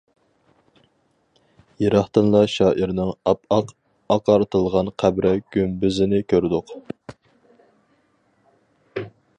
[1.83, 3.75] يىراقتىنلا شائىرنىڭ ئاپئاق
[4.15, 6.75] ئاقارتىلغان قەبرە گۈمبىزىنى كۆردۇق.